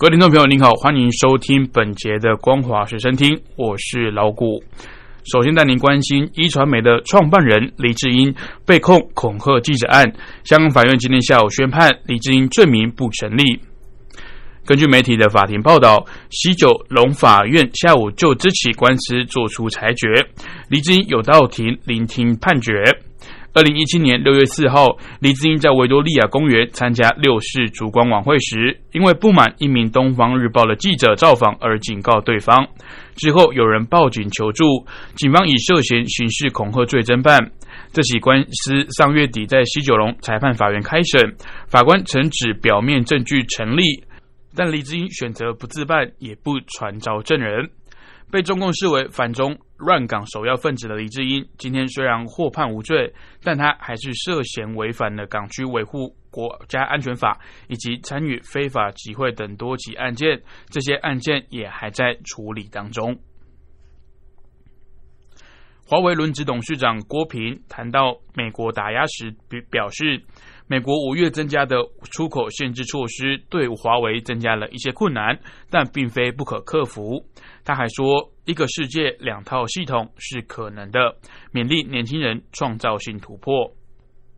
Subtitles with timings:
[0.00, 4.64] 各位听众朋友，您好，欢迎收听本节的《光华学生听》，我是老谷。
[5.30, 8.34] 首先带您关心一传媒的创办人李志英
[8.64, 10.10] 被控恐吓记者案，
[10.42, 13.60] 香港法院今天下午宣判李志英罪名不成立。
[14.64, 20.08] 根据媒体的法庭报道，西九龙法院下午就这起官司作出裁决，
[20.70, 22.72] 李志英有到庭聆听判决。
[23.52, 32.64] 二零一七年六月四号，李志英在维多利亚公园参加六世烛光晚会时，因为不满一名《东方日报》的记者造访而警告对方。
[33.16, 34.64] 之后有人报警求助，
[35.16, 37.50] 警方以涉嫌刑事恐吓罪侦办。
[37.92, 41.34] 这起官司上月底在西九龙裁判法院开审，
[41.66, 43.82] 法官曾指表面证据成立，
[44.54, 47.68] 但李志英选择不自办，也不传召证人。
[48.30, 63.18] 被中共视为反中乱港首要分子的李志英，今天虽然获判无罪，但他还是涉嫌违反了港区维护国家安全法以及参与非法集会等多起案件，这些案件也还在处理当中。
[65.86, 70.22] 华为轮值董事长郭平谈到美国打压时表表示。
[70.70, 71.78] 美国五月增加的
[72.12, 75.36] 出口限制措施对华为增加了一些困难，
[75.68, 77.26] 但并非不可克服。
[77.64, 81.16] 他还说，一个世界两套系统是可能的，
[81.52, 83.72] 勉励年轻人创造性突破。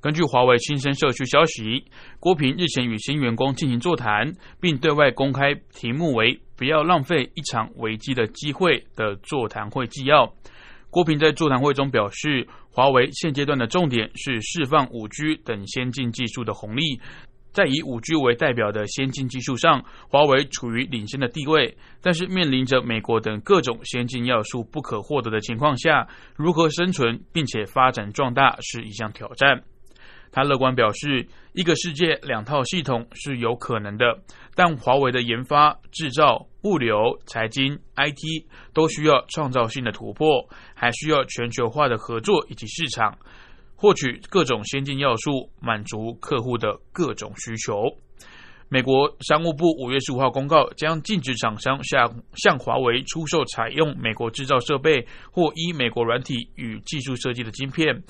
[0.00, 1.84] 根据华为新生社区消息，
[2.18, 10.34] 郭平日前与新员工进行座谈，并对外公开题目为“不要浪费一场危机的机会”的座谈会纪要。
[10.96, 16.98] 郭平在座谈会中表示，华为现阶段的重点是释放五 G 等先进技术的红利，
[17.52, 21.76] 在以五 G 为代表的先进技术上，华为处于领先的地位。
[22.00, 29.64] 但是面临着美国等各种先进要素不可获得的情况下，如何生存并且发展壮大是一项挑战。
[30.36, 34.04] 他乐观表示，一个世界两套系统是有可能的，
[34.54, 38.44] 但华为的研发、制造、物流、财经、IT
[38.74, 43.16] 都需要创造性的突破，还需要全球化的合作以及市场，
[43.76, 47.96] 获取各种先进要素，满足客户的各种需求。
[48.68, 58.02] 美国商务部五月十五号公告，将禁止厂商向向华为出售采用美国制造设备或依美国软体与技术设计的晶片。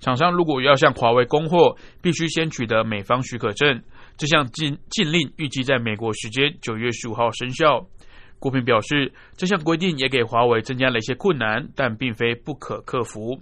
[0.00, 3.82] 厂商如果要向华为供货，必须先取得美方许可证。
[4.16, 7.86] 这项禁禁令预计在美国时间九月十五号生效。
[8.38, 13.40] 郭平表示，这项规定也给华为增加了一些困难，但并非不可克服。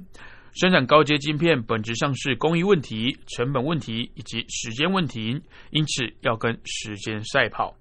[0.54, 7.76] 生产高阶晶片本质上是工艺问题、成本问题以及时间问题，因此要跟时间赛跑。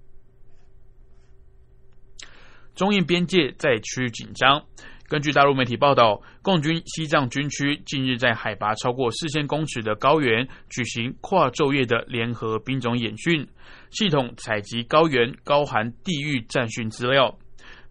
[2.74, 4.62] 中印边界再趋紧张。
[5.08, 13.46] 根据大陆媒体报道，共军西藏军区近日在海拔超过四千公尺的高原举行跨昼夜的联合兵种演训，
[13.90, 17.38] 系统采集高原高寒地域战训资料。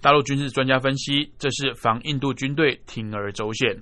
[0.01, 3.81] 大陆军事专家分析，这是防印度军队铤而走险。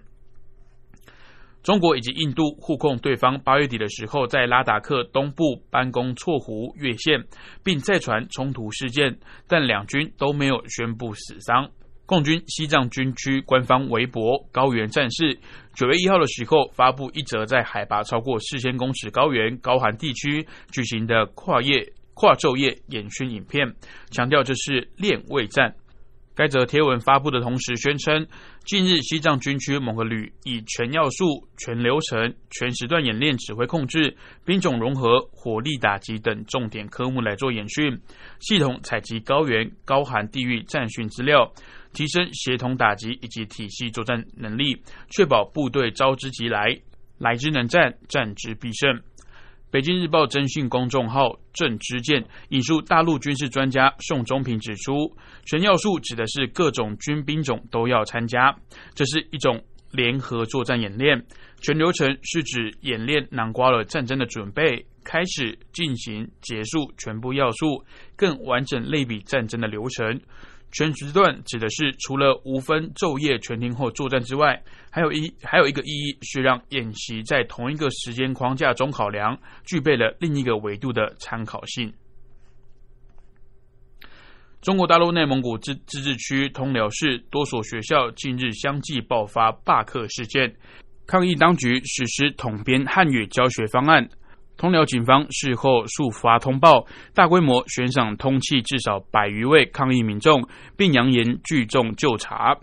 [1.64, 7.24] 中国以及印度互控对方八月底的时候在拉达克东部班公错湖越线，
[7.64, 9.18] 并再传冲突事件，
[9.48, 11.72] 但两军都没有宣布死伤。
[12.06, 15.40] 共军西藏军区官方微博“高原战士”
[15.74, 23.74] 九月一号的时候发布一则在海拔超过四千公尺高原高寒地区举行的跨夜跨昼夜演训影片，
[24.12, 25.74] 强调这是练位战。
[26.36, 28.26] 该则贴文发布的同时宣称，
[28.66, 38.00] 近日西藏军区某个旅以全要素、全流程、全时段演练指挥控制、兵种融合、火力打击等重点科目来做演训，
[38.40, 41.52] 系统采集高原高寒地域战训资料。
[41.94, 44.76] 提升协同打击以及体系作战能力，
[45.12, 46.76] 确保部队招之即来，
[47.20, 49.00] 来之能战，战之必胜。
[49.74, 55.12] 北京日报征讯公众号“郑之健”引述大陆军事专家宋忠平指出，
[55.48, 58.56] 全要素指的是各种军兵种都要参加，
[58.94, 59.60] 这是一种
[59.90, 61.26] 联合作战演练。
[61.60, 67.84] 全流程是指演练囊括了战争的准备、开始、进行、结束全部要素，
[68.16, 70.22] 更完整类比战争的流程。
[70.74, 74.60] 全时段指的是除了无分昼夜全天候作战之外，
[74.90, 81.94] 还有一还有一个意义是让演习在同一个时间框架中考量，具备了另一个维度的参考性。
[84.62, 90.56] 中国大陆内蒙古自自治区通辽市多所学校近日相继爆发罢课事件，
[91.06, 94.10] 抗议当局实施统编汉语教学方案。
[94.58, 100.48] 通辽警方事后速发通报，大规模悬赏通缉至少百余位抗议民众，
[100.78, 102.58] 并扬言聚众就查。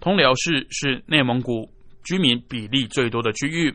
[0.00, 1.68] 通辽市是内蒙古
[2.04, 3.74] 居民比例最多的区域。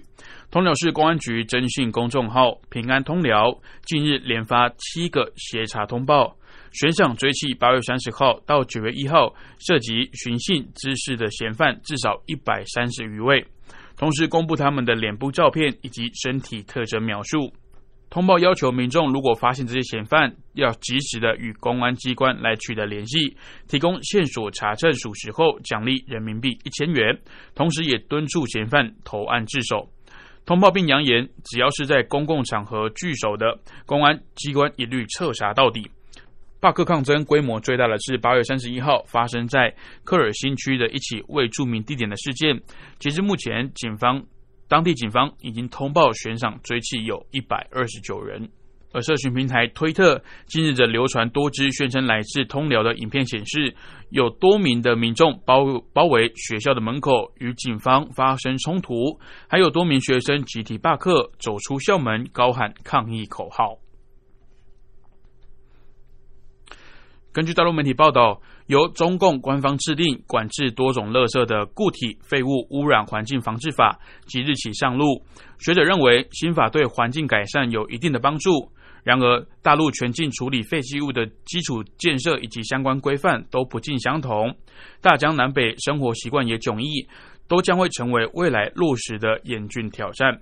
[0.49, 6.35] 通辽市公安局征信公众号“平安通辽”近日连发七个协查通报。
[6.71, 13.45] 悬赏追缉八月三十号到九月一号涉及寻衅滋事的嫌犯至少一百三十余位，
[13.97, 17.53] 同时公布他们的脸部照片以及身体特征描述。
[18.09, 23.35] 通报要求民众如果发现这些嫌犯，要及时的与公安机关来取得联系，
[23.67, 27.17] 提供线索查证属实后奖励人民币一千元，
[27.55, 29.89] 同时也敦促嫌犯投案自首。
[30.45, 35.89] 通报并扬言，只要是在公共场合聚首的，公安机关一律彻查到底。
[36.63, 39.69] 罢课抗争规模最大的是八月三十一号发生在
[40.05, 42.57] 科尔新区的一起未著名地点的事件。
[42.99, 44.23] 截至目前，警方
[44.69, 48.49] 当地警方已经通报悬赏追缉有一百二十九人。
[48.93, 53.75] 而社群平台推特近日则流传多支宣称来自通辽的影片，显示
[54.11, 59.19] 有多名的民众包包围学校的门口，与警方发生冲突，
[59.49, 63.82] 还有多名学生集体罢课，走出校门，高喊抗议口号。
[67.33, 75.19] 根据大陆媒体报道，由中共官方制定管制多种垃圾的固体废物污染环境防治法即日起上路。
[75.57, 78.69] 学者认为，新法对环境改善有一定的帮助。
[79.03, 84.55] 然而，大陆全境处理废弃物的基础建设以及相关规范都不尽相同，
[85.01, 87.07] 大江南北生活习惯也迥异，
[87.47, 90.39] 都将会成为未来落实的严峻挑战。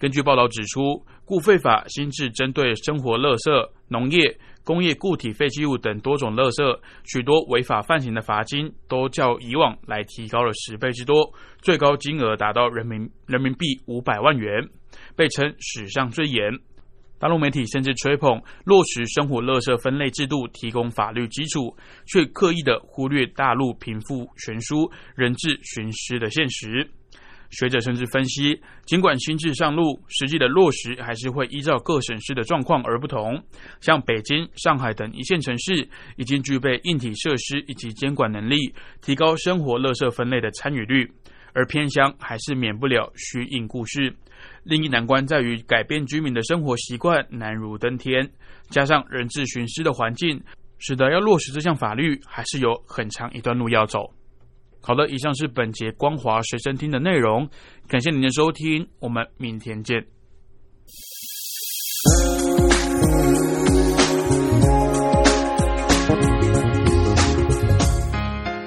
[0.00, 11.30] 根据报道指出，固废法新制针对生活垃圾、农业、工业固体废弃物等多种垃圾，许多违法犯行的罚金都较以往来提高了十倍之多，
[11.60, 14.66] 最高金额达到人民人民币五百万元，
[15.14, 16.50] 被称史上最严。
[17.18, 21.76] 大陆媒体甚至吹捧落实生活垃圾分类制度提供法律基础，
[22.06, 26.90] 却刻意的忽略大陆贫富悬殊、人质寻失的现实。
[27.50, 33.42] 学者甚至分析，尽管新制上路，实际的落实还是会依照各省市的状况而不同。
[33.80, 41.04] 像北京、上海等一线城市，已经具备硬体设施以及监管能力，提高生活垃圾分类的参与率；
[41.52, 44.14] 而偏乡还是免不了虚应故事。
[44.62, 48.30] 另一难关在于改变居民的生活习惯难如登天，
[48.70, 50.40] 加上人质寻尸的环境，
[50.78, 54.14] 使得要落实这项法律，还是有很长一段路要走。
[54.82, 57.46] 好的，以上是本节光华随身听的内容，
[57.86, 60.04] 感谢您的收听，我们明天见。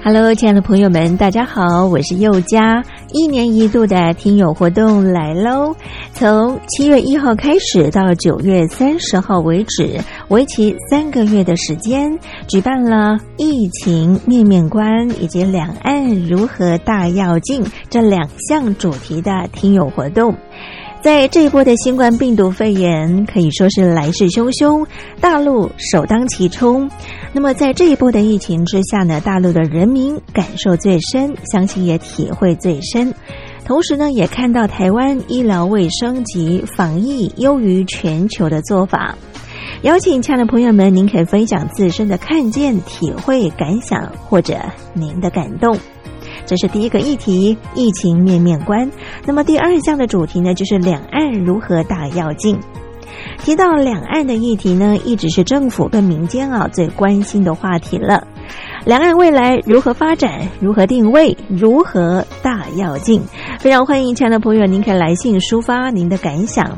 [0.06, 2.84] Hello，亲爱的朋友们，大家好，我是佑佳。
[3.14, 5.76] 一年一度的听友活动来喽，
[6.24, 10.00] 从七月一号开始到九月三十号为止，
[10.30, 12.18] 为期三个月的时间，
[12.48, 20.34] 举办了疫情面面观以及两岸如何大要进这两项主题的听友活动。
[21.02, 24.88] 在这一波的新冠病毒肺炎可以说是来势汹汹，
[25.20, 26.90] 大陆首当其冲。
[27.34, 33.14] 那么在这一波的疫情之下呢，大陆的人民感受最深，相信也体会最深。
[33.66, 39.16] 同时呢，也看到台湾医疗卫生及防疫优于全球的做法。
[39.84, 44.58] 邀请亲爱的朋友们，您可以分享自身的看见、体会、感想，或者
[44.94, 45.78] 您的感动。
[46.46, 48.92] 这是第一个议题，疫情面面观。
[49.26, 52.60] 那么第二项的主题呢，就是两岸如何大跃进。
[53.40, 58.28] 提到两岸的议题呢，一直是政府跟民间啊最关心的话题了。
[58.86, 60.42] 两岸未来如何发展？
[60.60, 61.38] 如何定位？
[61.48, 63.22] 如何大跃进？
[63.58, 66.78] 非常欢迎亲爱的朋友，您可以来信抒发您的感想。